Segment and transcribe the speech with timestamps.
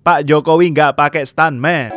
[0.00, 1.92] Pak Jokowi nggak pakai stuntman.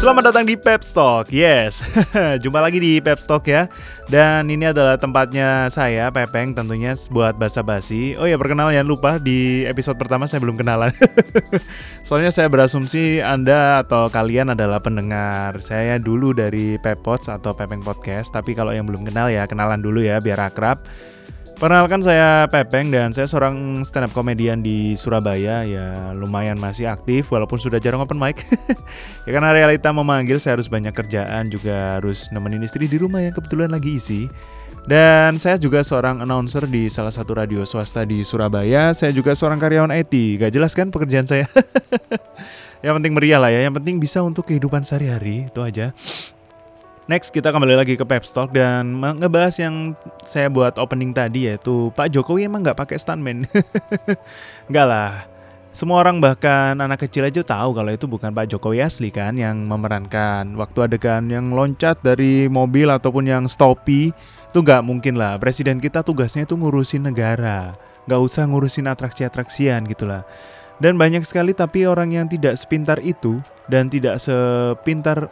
[0.00, 1.28] Selamat datang di Pep Talk.
[1.28, 1.84] Yes,
[2.44, 3.68] jumpa lagi di Pep ya.
[4.08, 8.16] Dan ini adalah tempatnya saya, Pepeng, tentunya buat basa-basi.
[8.16, 10.92] Oh ya, perkenalan jangan lupa di episode pertama saya belum kenalan.
[12.08, 18.32] Soalnya saya berasumsi Anda atau kalian adalah pendengar saya dulu dari Pepots atau Pepeng Podcast.
[18.32, 20.80] Tapi kalau yang belum kenal ya kenalan dulu ya biar akrab.
[21.54, 27.30] Perkenalkan saya Pepeng dan saya seorang stand up komedian di Surabaya ya lumayan masih aktif
[27.30, 28.42] walaupun sudah jarang open mic.
[29.26, 33.30] ya karena realita memanggil saya harus banyak kerjaan juga harus nemenin istri di rumah yang
[33.30, 34.26] kebetulan lagi isi.
[34.84, 38.92] Dan saya juga seorang announcer di salah satu radio swasta di Surabaya.
[38.92, 40.42] Saya juga seorang karyawan IT.
[40.42, 41.48] Gak jelas kan pekerjaan saya?
[42.84, 43.64] yang penting meriah lah ya.
[43.64, 45.48] Yang penting bisa untuk kehidupan sehari-hari.
[45.48, 45.96] Itu aja.
[47.04, 49.92] Next kita kembali lagi ke Pep Talk dan ngebahas yang
[50.24, 53.44] saya buat opening tadi yaitu Pak Jokowi emang nggak pakai stuntman.
[54.72, 55.12] Enggak lah.
[55.68, 59.68] Semua orang bahkan anak kecil aja tahu kalau itu bukan Pak Jokowi asli kan yang
[59.68, 60.56] memerankan.
[60.56, 64.08] Waktu adegan yang loncat dari mobil ataupun yang stopi
[64.48, 65.36] itu nggak mungkin lah.
[65.36, 67.76] Presiden kita tugasnya itu ngurusin negara,
[68.08, 70.24] nggak usah ngurusin atraksi-atraksian gitulah.
[70.80, 75.28] Dan banyak sekali tapi orang yang tidak sepintar itu dan tidak sepintar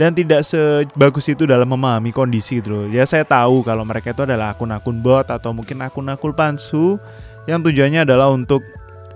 [0.00, 2.86] dan tidak sebagus itu dalam memahami kondisi gitu loh.
[2.88, 6.96] Ya saya tahu kalau mereka itu adalah akun-akun bot atau mungkin akun-akun palsu
[7.44, 8.64] yang tujuannya adalah untuk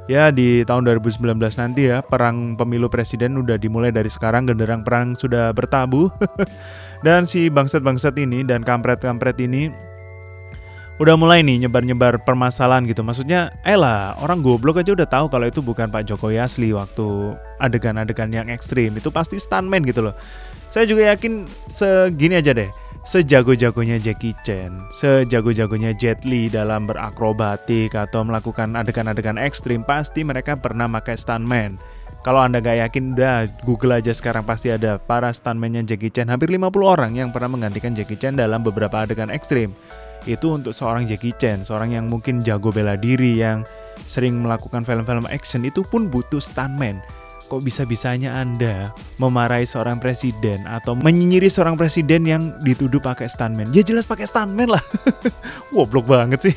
[0.05, 5.17] ya di tahun 2019 nanti ya perang pemilu presiden udah dimulai dari sekarang genderang perang
[5.17, 6.13] sudah bertabuh
[7.07, 9.73] dan si bangsat-bangsat ini dan kampret-kampret ini
[10.95, 13.03] udah mulai nih nyebar-nyebar permasalahan gitu.
[13.03, 17.35] Maksudnya, eh lah, orang goblok aja udah tahu kalau itu bukan Pak Jokowi asli waktu
[17.59, 18.95] adegan-adegan yang ekstrim.
[18.95, 20.15] Itu pasti stuntman gitu loh.
[20.75, 22.67] Saya juga yakin segini aja deh.
[23.07, 30.91] Sejago-jagonya Jackie Chan, sejago-jagonya Jet Li dalam berakrobatik atau melakukan adegan-adegan ekstrim, pasti mereka pernah
[30.91, 31.79] pakai stuntman.
[32.27, 36.27] Kalau Anda gak yakin, dah Google aja sekarang pasti ada para stuntman-nya Jackie Chan.
[36.27, 39.71] Hampir 50 orang yang pernah menggantikan Jackie Chan dalam beberapa adegan ekstrim.
[40.27, 43.63] Itu untuk seorang Jackie Chan, seorang yang mungkin jago bela diri, yang
[44.11, 46.99] sering melakukan film-film action, itu pun butuh stuntman
[47.47, 48.91] kok bisa-bisanya Anda
[49.21, 53.71] memarahi seorang presiden atau menyinyiri seorang presiden yang dituduh pakai stuntman?
[53.71, 54.83] Ya jelas pakai stuntman lah.
[55.75, 56.55] Woblok banget sih.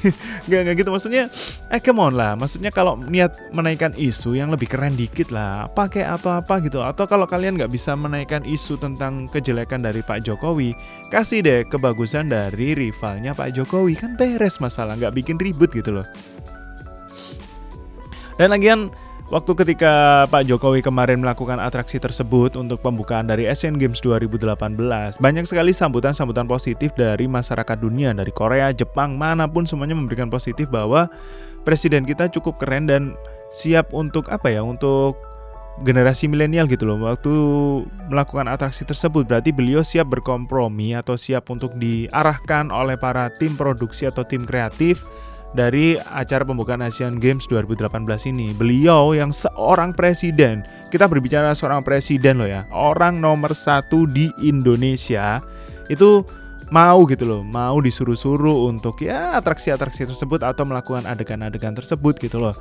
[0.47, 1.27] Gak, gak gitu maksudnya.
[1.69, 2.33] Eh come on lah.
[2.39, 5.67] Maksudnya kalau niat menaikkan isu yang lebih keren dikit lah.
[5.71, 6.79] Pakai atau apa gitu.
[6.81, 10.73] Atau kalau kalian nggak bisa menaikkan isu tentang kejelekan dari Pak Jokowi,
[11.11, 13.99] kasih deh kebagusan dari rivalnya Pak Jokowi.
[13.99, 14.95] Kan beres masalah.
[14.95, 16.07] Nggak bikin ribut gitu loh.
[18.37, 18.93] Dan lagian
[19.27, 25.43] Waktu ketika Pak Jokowi kemarin melakukan atraksi tersebut untuk pembukaan dari Asian Games 2018, banyak
[25.43, 31.11] sekali sambutan-sambutan positif dari masyarakat dunia, dari Korea, Jepang, mana pun semuanya memberikan positif bahwa
[31.67, 33.19] presiden kita cukup keren dan
[33.51, 35.19] siap untuk apa ya, untuk
[35.83, 36.95] generasi milenial gitu loh.
[36.95, 37.33] Waktu
[38.07, 44.07] melakukan atraksi tersebut berarti beliau siap berkompromi atau siap untuk diarahkan oleh para tim produksi
[44.07, 45.03] atau tim kreatif
[45.55, 48.51] dari acara pembukaan Asian Games 2018 ini.
[48.51, 55.39] Beliau yang seorang presiden, kita berbicara seorang presiden loh ya, orang nomor satu di Indonesia
[55.87, 56.25] itu
[56.67, 62.55] mau gitu loh, mau disuruh-suruh untuk ya atraksi-atraksi tersebut atau melakukan adegan-adegan tersebut gitu loh.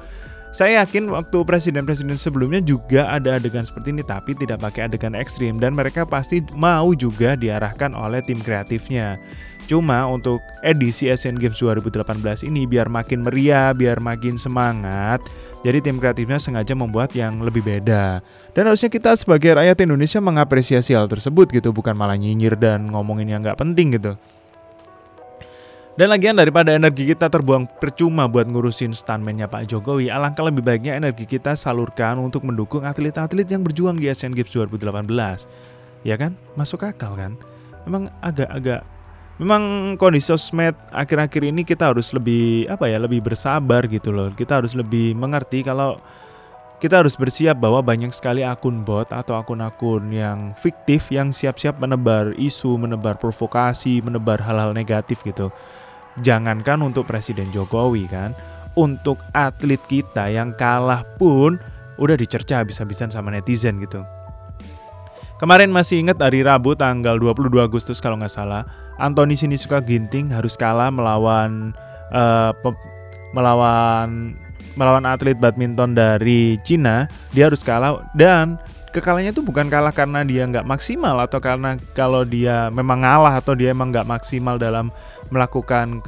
[0.57, 5.61] Saya yakin waktu presiden-presiden sebelumnya juga ada adegan seperti ini tapi tidak pakai adegan ekstrim
[5.61, 9.21] dan mereka pasti mau juga diarahkan oleh tim kreatifnya.
[9.69, 15.21] Cuma untuk edisi Asian Games 2018 ini biar makin meriah, biar makin semangat,
[15.61, 18.25] jadi tim kreatifnya sengaja membuat yang lebih beda.
[18.57, 23.29] Dan harusnya kita sebagai rakyat Indonesia mengapresiasi hal tersebut gitu, bukan malah nyinyir dan ngomongin
[23.29, 24.17] yang nggak penting gitu.
[25.97, 30.93] Dan lagian daripada energi kita terbuang percuma buat ngurusin stuntman-nya Pak Jokowi, alangkah lebih baiknya
[30.93, 35.09] energi kita salurkan untuk mendukung atlet-atlet yang berjuang di Asian Games 2018.
[36.05, 36.37] Ya kan?
[36.53, 37.33] Masuk akal kan?
[37.89, 38.85] Memang agak-agak
[39.41, 44.65] memang kondisi sosmed akhir-akhir ini kita harus lebih apa ya lebih bersabar gitu loh kita
[44.65, 46.01] harus lebih mengerti kalau
[46.77, 52.37] kita harus bersiap bahwa banyak sekali akun bot atau akun-akun yang fiktif yang siap-siap menebar
[52.37, 55.49] isu, menebar provokasi, menebar hal-hal negatif gitu.
[56.25, 58.33] Jangankan untuk Presiden Jokowi kan,
[58.77, 61.61] untuk atlet kita yang kalah pun
[61.97, 64.05] udah dicerca habis-habisan sama netizen gitu.
[65.37, 68.65] Kemarin masih ingat hari Rabu tanggal 22 Agustus kalau nggak salah,
[68.97, 71.77] Anthony Sinisuka Ginting harus kalah melawan
[72.09, 72.57] uh,
[73.37, 74.33] melawan
[74.77, 77.05] melawan atlet badminton dari Cina.
[77.37, 78.57] Dia harus kalah dan
[78.97, 83.53] kekalahannya itu bukan kalah karena dia nggak maksimal atau karena kalau dia memang ngalah atau
[83.53, 84.89] dia emang nggak maksimal dalam
[85.29, 86.01] melakukan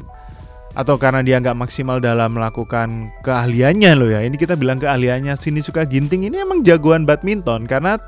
[0.72, 4.24] atau karena dia nggak maksimal dalam melakukan keahliannya loh ya.
[4.24, 8.00] Ini kita bilang keahliannya sini suka ginting ini emang jagoan badminton karena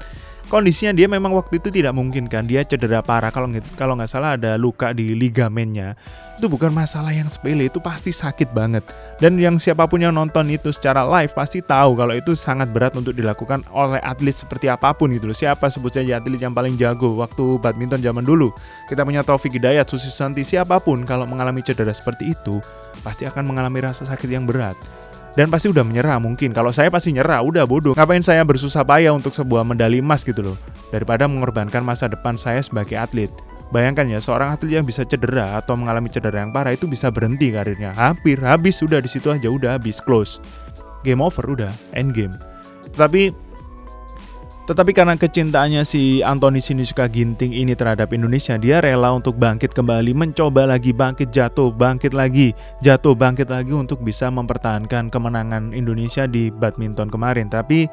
[0.50, 3.31] kondisinya dia memang waktu itu tidak mungkin kan dia cedera parah.
[3.31, 3.47] Kalau
[3.79, 5.94] kalau nggak salah ada luka di ligamennya.
[6.43, 8.82] Itu bukan masalah yang sepele itu pasti sakit banget.
[9.23, 12.97] Dan yang siapa pun yang nonton itu secara live pasti tahu kalau itu sangat berat
[12.99, 17.14] untuk dilakukan oleh atlet seperti apa pun gitu siapa sebut saja atlet yang paling jago
[17.20, 18.50] waktu badminton zaman dulu?
[18.91, 22.58] Kita punya Taufik Hidayat Susi Santi siapa pun kalau mengalami cedera seperti itu
[23.06, 24.75] pasti akan mengalami rasa sakit yang berat
[25.38, 26.50] dan pasti udah menyerah mungkin.
[26.50, 27.94] Kalau saya pasti nyerah, udah bodoh.
[27.94, 30.56] Ngapain saya bersusah payah untuk sebuah medali emas gitu loh,
[30.91, 33.31] daripada mengorbankan masa depan saya sebagai atlet.
[33.71, 37.55] Bayangkan ya, seorang atlet yang bisa cedera atau mengalami cedera yang parah itu bisa berhenti
[37.55, 37.94] karirnya.
[37.94, 40.43] Hampir habis sudah di situ aja udah habis close.
[41.06, 42.35] Game over udah, end game.
[42.99, 43.31] Tapi
[44.70, 50.14] tetapi karena kecintaannya si Anthony Sinisuka Ginting ini terhadap Indonesia, dia rela untuk bangkit kembali,
[50.14, 56.55] mencoba lagi bangkit jatuh, bangkit lagi, jatuh, bangkit lagi untuk bisa mempertahankan kemenangan Indonesia di
[56.55, 57.50] badminton kemarin.
[57.50, 57.90] Tapi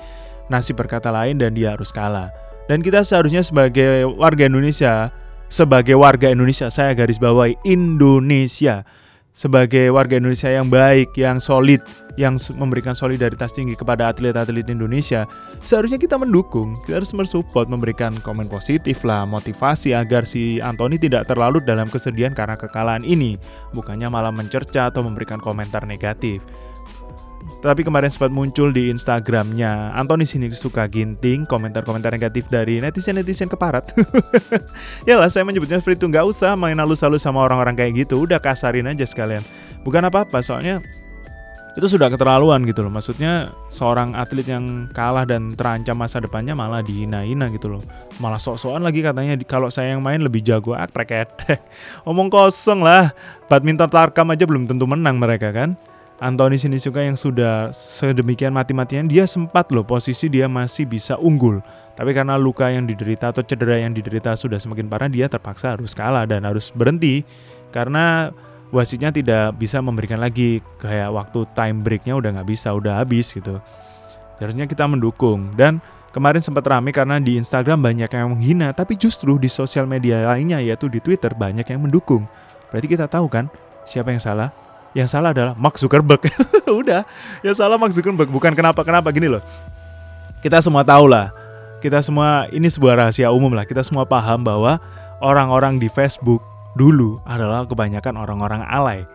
[0.53, 2.29] nasib berkata lain dan dia harus kalah.
[2.69, 5.09] Dan kita seharusnya sebagai warga Indonesia,
[5.49, 8.85] sebagai warga Indonesia, saya garis bawahi Indonesia
[9.37, 11.77] sebagai warga Indonesia yang baik, yang solid,
[12.17, 15.29] yang memberikan solidaritas tinggi kepada atlet-atlet Indonesia,
[15.61, 21.29] seharusnya kita mendukung, kita harus mensupport, memberikan komen positif lah, motivasi agar si Anthony tidak
[21.29, 23.37] terlalu dalam kesedihan karena kekalahan ini,
[23.77, 26.41] bukannya malah mencerca atau memberikan komentar negatif.
[27.57, 33.91] Tapi kemarin sempat muncul di Instagramnya Anthony sini suka ginting komentar-komentar negatif dari netizen-netizen keparat.
[35.09, 38.37] ya lah saya menyebutnya seperti itu nggak usah main halus-halus sama orang-orang kayak gitu, udah
[38.37, 39.41] kasarin aja sekalian.
[39.81, 40.85] Bukan apa-apa soalnya
[41.77, 42.89] itu sudah keterlaluan gitu loh.
[42.89, 47.81] Maksudnya seorang atlet yang kalah dan terancam masa depannya malah dihina-hina gitu loh.
[48.17, 50.73] Malah sok-sokan lagi katanya kalau saya yang main lebih jago.
[50.73, 51.29] Ah, preket.
[52.09, 53.13] Omong kosong lah.
[53.45, 55.77] Badminton Tarkam aja belum tentu menang mereka kan.
[56.17, 61.61] Anthony Sinisuka yang sudah sedemikian mati-matian dia sempat loh posisi dia masih bisa unggul.
[61.93, 65.93] Tapi karena luka yang diderita atau cedera yang diderita sudah semakin parah dia terpaksa harus
[65.93, 67.21] kalah dan harus berhenti.
[67.69, 68.33] Karena
[68.73, 73.61] wasitnya tidak bisa memberikan lagi kayak waktu time breaknya udah nggak bisa udah habis gitu.
[74.41, 75.53] Harusnya kita mendukung.
[75.53, 75.77] Dan
[76.09, 80.57] kemarin sempat ramai karena di Instagram banyak yang menghina tapi justru di sosial media lainnya
[80.65, 82.25] yaitu di Twitter banyak yang mendukung.
[82.73, 83.53] Berarti kita tahu kan
[83.85, 84.49] siapa yang salah
[84.97, 86.25] yang salah adalah Mark Zuckerberg.
[86.81, 87.05] Udah,
[87.45, 89.45] yang salah Mark Zuckerberg bukan kenapa-kenapa gini loh.
[90.41, 91.29] Kita semua tahu lah,
[91.85, 93.69] kita semua ini sebuah rahasia umum lah.
[93.69, 94.81] Kita semua paham bahwa
[95.21, 96.41] orang-orang di Facebook
[96.73, 99.05] dulu adalah kebanyakan orang-orang alay.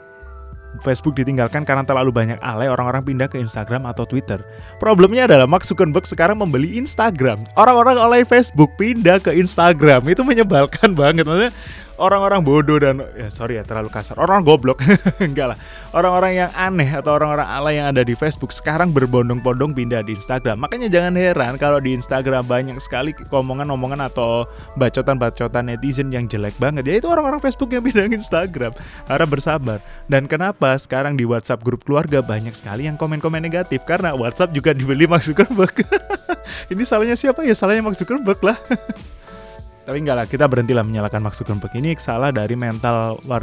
[0.81, 4.41] Facebook ditinggalkan karena terlalu banyak alay, orang-orang pindah ke Instagram atau Twitter.
[4.81, 7.45] Problemnya adalah Mark Zuckerberg sekarang membeli Instagram.
[7.61, 10.09] Orang-orang alay Facebook pindah ke Instagram.
[10.09, 11.29] Itu menyebalkan banget.
[11.29, 11.53] Maksudnya
[12.03, 14.19] orang-orang bodoh dan ya sorry ya terlalu kasar.
[14.19, 14.83] Orang goblok.
[15.23, 15.59] Enggak lah.
[15.95, 20.59] Orang-orang yang aneh atau orang-orang alay yang ada di Facebook sekarang berbondong-bondong pindah di Instagram.
[20.67, 26.83] Makanya jangan heran kalau di Instagram banyak sekali omongan-omongan atau bacotan-bacotan netizen yang jelek banget.
[26.91, 28.75] Ya itu orang-orang Facebook yang pindah ke Instagram.
[29.07, 29.79] Harap bersabar.
[30.11, 33.87] Dan kenapa sekarang di WhatsApp grup keluarga banyak sekali yang komen-komen negatif?
[33.87, 35.87] Karena WhatsApp juga dibeli Mark Zuckerberg.
[36.73, 37.47] Ini salahnya siapa?
[37.47, 38.59] Ya salahnya Mark Zuckerberg lah
[39.83, 43.43] tapi enggak lah kita berhentilah menyalahkan Mark Zuckerberg ini salah dari mental war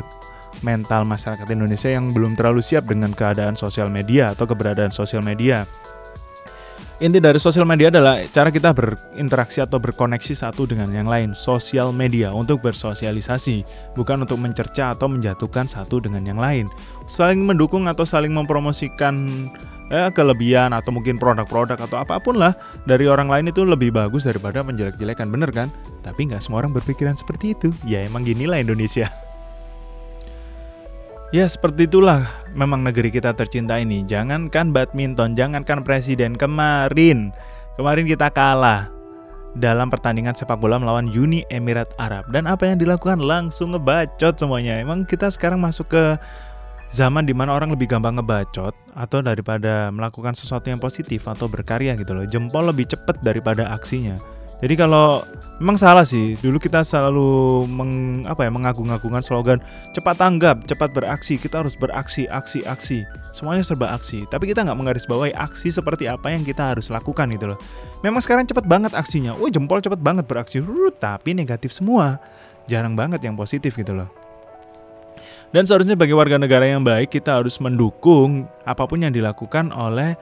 [0.66, 5.64] mental masyarakat Indonesia yang belum terlalu siap dengan keadaan sosial media atau keberadaan sosial media.
[7.00, 11.32] Inti dari sosial media adalah cara kita berinteraksi atau berkoneksi satu dengan yang lain.
[11.32, 13.64] Sosial media untuk bersosialisasi,
[13.96, 16.68] bukan untuk mencerca atau menjatuhkan satu dengan yang lain.
[17.08, 19.48] Saling mendukung atau saling mempromosikan
[19.96, 22.52] eh, kelebihan atau mungkin produk-produk atau apa pun lah
[22.84, 25.72] dari orang lain itu lebih bagus daripada menjelek-jelekan bener kan
[26.06, 29.10] tapi nggak semua orang berpikiran seperti itu ya emang ginilah Indonesia
[31.30, 32.26] Ya seperti itulah.
[32.58, 34.02] Memang negeri kita tercinta ini.
[34.02, 37.30] Jangankan badminton, jangankan presiden Kemarin,
[37.78, 38.90] kemarin kita kalah
[39.54, 42.26] dalam pertandingan sepak bola melawan Uni Emirat Arab.
[42.34, 43.22] Dan apa yang dilakukan?
[43.22, 44.82] Langsung ngebacot semuanya.
[44.82, 46.18] Emang kita sekarang masuk ke
[46.90, 51.94] zaman di mana orang lebih gampang ngebacot atau daripada melakukan sesuatu yang positif atau berkarya
[51.94, 52.26] gitu loh.
[52.26, 54.18] Jempol lebih cepat daripada aksinya
[54.60, 55.24] jadi kalau
[55.64, 56.36] memang salah sih.
[56.40, 59.60] Dulu kita selalu meng, apa ya mengagung-agungkan slogan
[59.96, 63.08] cepat tanggap cepat beraksi kita harus beraksi aksi aksi.
[63.32, 64.28] Semuanya serba aksi.
[64.28, 67.60] Tapi kita nggak menggarisbawahi aksi seperti apa yang kita harus lakukan gitu loh.
[68.04, 69.32] Memang sekarang cepat banget aksinya.
[69.40, 70.60] Oh jempol cepat banget beraksi.
[71.00, 72.20] Tapi negatif semua.
[72.68, 74.12] Jarang banget yang positif gitu loh.
[75.50, 80.14] Dan seharusnya bagi warga negara yang baik kita harus mendukung apa pun yang dilakukan oleh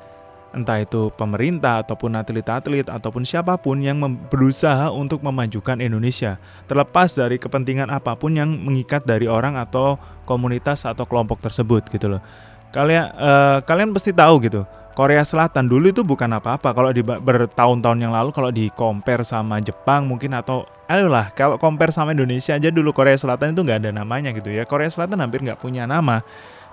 [0.57, 4.01] entah itu pemerintah ataupun atlet-atlet ataupun siapa pun yang
[4.33, 6.41] berusaha untuk memajukan Indonesia.
[6.65, 12.17] Terlepas dari kepentingan apa pun yang mengikat dari orang atau komunitas atau kelompok tersebut gitu
[12.17, 12.21] loh.
[12.73, 16.73] Kalian uh, kalian pasti tahu gitu Korea Selatan dulu itu bukan apa-apa.
[16.73, 21.93] Kalau di bertahun-tahun yang lalu kalau di compare sama Jepang mungkin atau ayolah kalau compare
[21.93, 24.65] sama Indonesia aja dulu Korea Selatan itu nggak ada namanya gitu ya.
[24.65, 26.25] Korea Selatan hampir nggak punya nama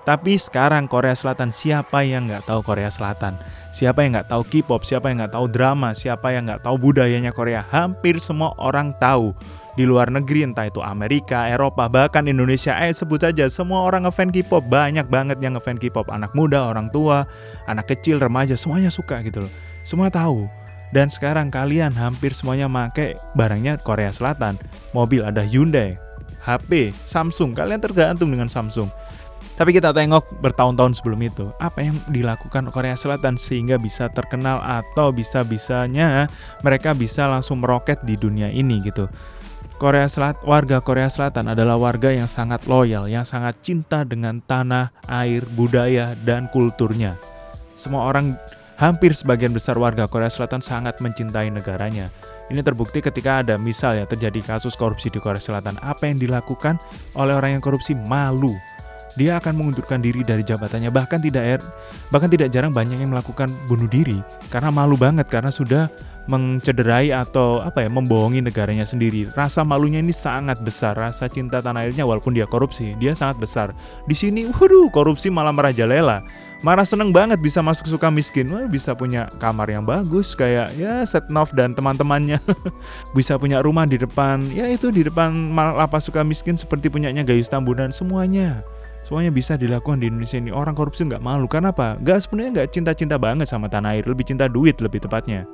[0.05, 3.35] tapi sekarang Korea Selatan siapa yang nggak tahu Korea Selatan
[3.75, 7.35] siapa yang nggak tahu K-pop siapa yang nggak tahu drama siapa yang nggak tahu budayanya
[7.35, 9.35] Korea hampir semua orang tahu
[9.75, 12.79] di luar negeri entah itu Amerika, Eropa, bahkan Indonesia.
[12.79, 16.87] Eh sebut aja semua orang ngefan K-pop, banyak banget yang ngefan K-pop, anak muda, orang
[16.89, 17.27] tua,
[17.67, 19.51] anak kecil, remaja, semuanya suka gitu loh.
[19.83, 20.47] Semua tahu.
[20.95, 24.55] Dan sekarang kalian hampir semuanya make barangnya Korea Selatan.
[24.95, 25.99] Mobil ada Hyundai,
[26.39, 28.87] HP, Samsung, kalian tergantung dengan Samsung.
[29.55, 35.15] Tapi kita tengok bertahun-tahun sebelum itu, apa yang dilakukan Korea Selatan sehingga bisa terkenal atau
[35.15, 36.27] bisa-bisanya
[36.59, 39.07] mereka bisa langsung meroket di dunia ini gitu.
[39.79, 44.91] Korea Selatan, warga Korea Selatan adalah warga yang sangat loyal, yang sangat cinta dengan tanah,
[45.07, 47.15] air, budaya, dan kulturnya.
[47.79, 48.35] Semua orang,
[48.75, 52.11] hampir sebagian besar warga Korea Selatan sangat mencintai negaranya.
[52.51, 55.79] Ini terbukti ketika ada misalnya terjadi kasus korupsi di Korea Selatan.
[55.79, 56.75] Apa yang dilakukan
[57.15, 58.51] oleh orang yang korupsi malu.
[59.15, 60.91] Dia akan mengundurkan diri dari jabatannya.
[60.91, 61.61] Bahkan tidak er,
[62.11, 64.19] bahkan tidak jarang banyak yang melakukan bunuh diri
[64.51, 65.87] karena malu banget karena sudah
[66.25, 69.29] mencederai atau apa ya membohongi negaranya sendiri.
[69.37, 73.67] Rasa malunya ini sangat besar, rasa cinta tanah airnya walaupun dia korupsi, dia sangat besar.
[74.09, 76.25] Di sini, waduh, korupsi malah merajalela.
[76.65, 81.05] Marah seneng banget bisa masuk suka miskin, Wah, bisa punya kamar yang bagus kayak ya
[81.05, 82.41] Setnov dan teman-temannya.
[83.17, 87.53] bisa punya rumah di depan, ya itu di depan lapas suka miskin seperti punyanya Gayus
[87.53, 88.65] Tambunan semuanya.
[89.05, 90.49] Semuanya bisa dilakukan di Indonesia ini.
[90.49, 91.93] Orang korupsi nggak malu, karena apa?
[92.01, 95.45] Gak sebenarnya nggak cinta-cinta banget sama tanah air, lebih cinta duit lebih tepatnya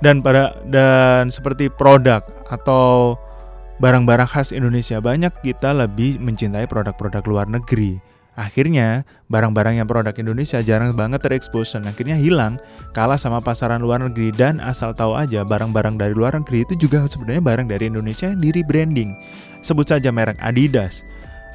[0.00, 3.16] dan pada dan seperti produk atau
[3.78, 8.00] barang-barang khas Indonesia banyak kita lebih mencintai produk-produk luar negeri.
[8.40, 12.56] Akhirnya, barang-barang yang produk Indonesia jarang banget terekspos dan akhirnya hilang,
[12.96, 17.04] kalah sama pasaran luar negeri dan asal tahu aja barang-barang dari luar negeri itu juga
[17.04, 19.12] sebenarnya barang dari Indonesia yang di rebranding.
[19.60, 21.04] Sebut saja merek Adidas,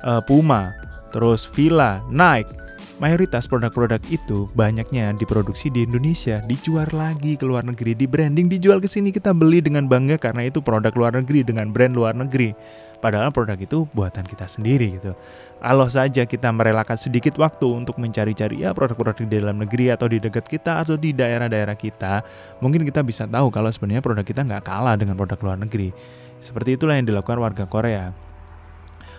[0.04, 0.76] eh, Puma,
[1.16, 7.92] terus Villa, Nike, Mayoritas produk-produk itu banyaknya diproduksi di Indonesia, dijual lagi ke luar negeri,
[7.92, 11.76] di branding, dijual ke sini kita beli dengan bangga karena itu produk luar negeri dengan
[11.76, 12.56] brand luar negeri.
[13.04, 15.12] Padahal produk itu buatan kita sendiri gitu.
[15.60, 20.24] Kalau saja kita merelakan sedikit waktu untuk mencari-cari ya produk-produk di dalam negeri atau di
[20.24, 22.24] dekat kita atau di daerah-daerah kita,
[22.64, 25.92] mungkin kita bisa tahu kalau sebenarnya produk kita nggak kalah dengan produk luar negeri.
[26.40, 28.16] Seperti itulah yang dilakukan warga Korea.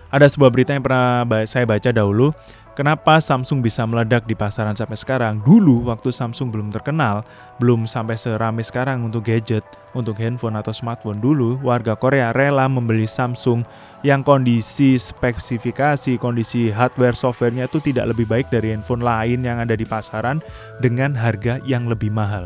[0.07, 2.31] Ada sebuah berita yang pernah saya baca dahulu
[2.77, 5.41] Kenapa Samsung bisa meledak di pasaran sampai sekarang?
[5.41, 7.25] Dulu waktu Samsung belum terkenal,
[7.57, 9.65] belum sampai seramai sekarang untuk gadget,
[9.97, 11.17] untuk handphone atau smartphone.
[11.17, 13.65] Dulu warga Korea rela membeli Samsung
[14.05, 19.73] yang kondisi spesifikasi, kondisi hardware softwarenya itu tidak lebih baik dari handphone lain yang ada
[19.73, 20.37] di pasaran
[20.77, 22.45] dengan harga yang lebih mahal.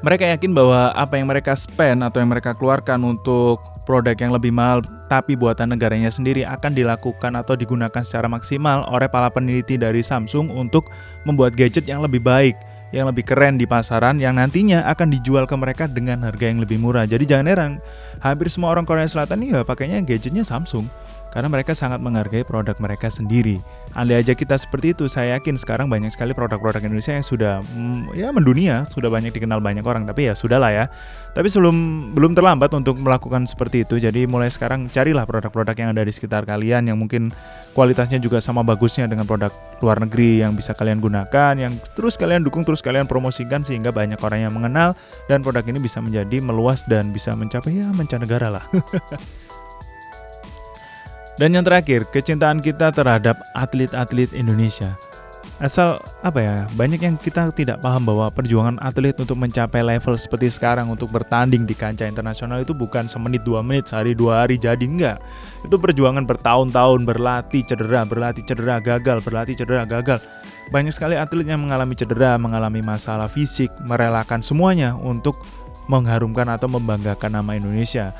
[0.00, 4.54] Mereka yakin bahwa apa yang mereka spend atau yang mereka keluarkan untuk produk yang lebih
[4.54, 10.06] mahal tapi buatan negaranya sendiri akan dilakukan atau digunakan secara maksimal oleh para peneliti dari
[10.06, 10.94] Samsung untuk
[11.26, 12.54] membuat gadget yang lebih baik,
[12.94, 16.78] yang lebih keren di pasaran yang nantinya akan dijual ke mereka dengan harga yang lebih
[16.78, 17.10] murah.
[17.10, 17.72] Jadi jangan heran,
[18.22, 20.86] hampir semua orang Korea Selatan ya pakainya gadgetnya Samsung
[21.34, 23.58] karena mereka sangat menghargai produk mereka sendiri.
[23.90, 28.14] Andai aja kita seperti itu, saya yakin sekarang banyak sekali produk-produk Indonesia yang sudah mm,
[28.14, 30.06] ya mendunia, sudah banyak dikenal banyak orang.
[30.06, 30.84] Tapi ya sudahlah ya.
[31.34, 33.98] Tapi sebelum belum terlambat untuk melakukan seperti itu.
[33.98, 37.34] Jadi mulai sekarang carilah produk-produk yang ada di sekitar kalian yang mungkin
[37.74, 39.50] kualitasnya juga sama bagusnya dengan produk
[39.82, 44.22] luar negeri yang bisa kalian gunakan, yang terus kalian dukung, terus kalian promosikan sehingga banyak
[44.22, 44.94] orang yang mengenal
[45.26, 48.64] dan produk ini bisa menjadi meluas dan bisa mencapai ya mancanegara lah.
[51.40, 54.92] Dan yang terakhir, kecintaan kita terhadap atlet-atlet Indonesia.
[55.56, 60.52] Asal apa ya, banyak yang kita tidak paham bahwa perjuangan atlet untuk mencapai level seperti
[60.52, 64.80] sekarang untuk bertanding di kancah internasional itu bukan semenit dua menit, sehari dua hari jadi
[64.80, 65.16] enggak.
[65.64, 70.20] Itu perjuangan bertahun-tahun berlatih cedera, berlatih cedera gagal, berlatih cedera gagal.
[70.72, 75.40] Banyak sekali atlet yang mengalami cedera, mengalami masalah fisik, merelakan semuanya untuk
[75.88, 78.12] mengharumkan atau membanggakan nama Indonesia.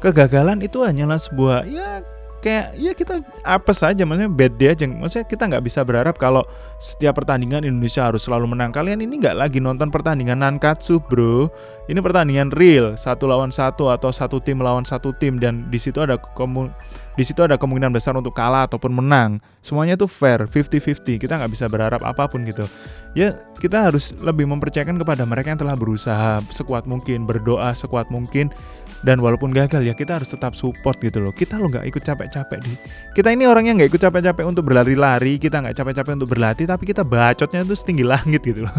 [0.00, 2.15] Kegagalan itu hanyalah sebuah ya
[2.46, 4.86] kayak ya kita apa saja maksudnya bad day aja.
[4.86, 6.46] Maksudnya kita nggak bisa berharap kalau
[6.78, 8.70] setiap pertandingan Indonesia harus selalu menang.
[8.70, 11.50] Kalian ini nggak lagi nonton pertandingan nankatsu bro.
[11.90, 15.42] Ini pertandingan real satu lawan satu atau satu tim lawan satu tim.
[15.42, 16.70] Dan di situ ada komu
[17.18, 19.42] di situ ada kemungkinan besar untuk kalah ataupun menang.
[19.58, 22.62] Semuanya tuh fair 50-50 kita nggak bisa berharap apa pun gitu.
[23.18, 28.54] Ya kita harus lebih mempercayakan kepada mereka yang telah berusaha sekuat mungkin berdoa sekuat mungkin
[29.04, 31.34] dan walaupun gagal ya kita harus tetap support gitu loh.
[31.34, 32.72] Kita lo nggak ikut capek-capek di.
[33.12, 37.02] Kita ini orangnya nggak ikut capek-capek untuk berlari-lari kita nggak capek-capek untuk berlatih tapi kita
[37.02, 38.76] bacotnya itu setinggi langit gitu loh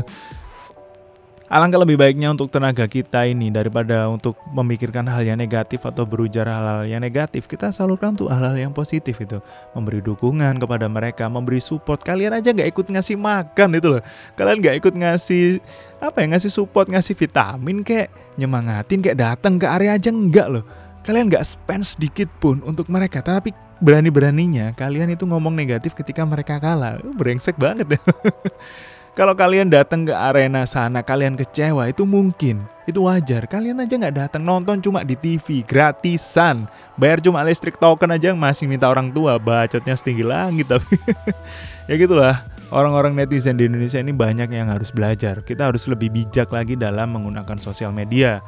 [1.48, 6.44] Alangkah lebih baiknya untuk tenaga kita ini daripada untuk memikirkan hal yang negatif atau berujar
[6.44, 9.39] hal-hal yang negatif, kita salurkan untuk hal-hal yang positif itu.
[9.72, 12.04] Memberi dukungan kepada mereka, memberi support.
[12.04, 14.04] Kalian aja nggak ikut ngasih makan itu loh.
[14.36, 15.63] Kalian nggak ikut ngasih
[16.04, 20.68] apa ya ngasih support, ngasih vitamin kayak nyemangatin kayak datang ke area aja enggak loh.
[21.08, 26.60] Kalian nggak spend sedikit pun untuk mereka, tapi berani-beraninya kalian itu ngomong negatif ketika mereka
[26.60, 27.00] kalah.
[27.16, 28.00] Brengsek banget ya.
[29.17, 32.62] Kalau kalian datang ke arena sana, kalian kecewa, itu mungkin.
[32.86, 33.50] Itu wajar.
[33.50, 36.69] Kalian aja nggak datang nonton cuma di TV, gratisan.
[37.01, 39.41] Bayar cuma listrik token aja masih minta orang tua.
[39.41, 41.01] Bacotnya setinggi langit tapi.
[41.89, 42.45] ya gitulah.
[42.69, 45.41] Orang-orang netizen di Indonesia ini banyak yang harus belajar.
[45.41, 48.45] Kita harus lebih bijak lagi dalam menggunakan sosial media.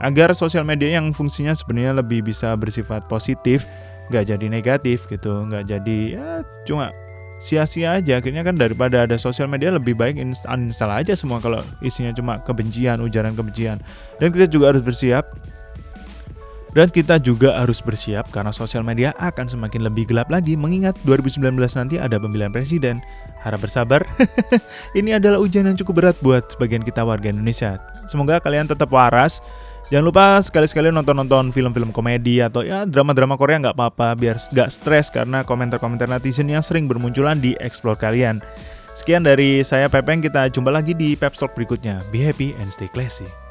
[0.00, 3.68] Agar sosial media yang fungsinya sebenarnya lebih bisa bersifat positif,
[4.08, 6.28] nggak jadi negatif gitu, nggak jadi ya
[6.64, 6.92] cuma
[7.46, 12.10] sia-sia aja akhirnya kan daripada ada sosial media lebih baik uninstall aja semua kalau isinya
[12.10, 13.78] cuma kebencian ujaran kebencian
[14.18, 15.30] dan kita juga harus bersiap
[16.76, 21.56] dan kita juga harus bersiap karena sosial media akan semakin lebih gelap lagi mengingat 2019
[21.56, 23.00] nanti ada pemilihan presiden.
[23.40, 24.04] Harap bersabar.
[24.98, 27.80] Ini adalah ujian yang cukup berat buat sebagian kita warga Indonesia.
[28.12, 29.40] Semoga kalian tetap waras
[29.86, 35.14] Jangan lupa sekali-sekali nonton-nonton film-film komedi atau ya drama-drama Korea nggak apa-apa biar nggak stres
[35.14, 38.42] karena komentar-komentar netizen yang sering bermunculan di explore kalian.
[38.98, 42.02] Sekian dari saya Pepeng, kita jumpa lagi di Pep berikutnya.
[42.10, 43.45] Be happy and stay classy.